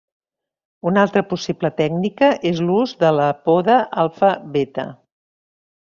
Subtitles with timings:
[0.91, 4.87] Una altra possible tècnica és l'ús de la poda alfa-beta.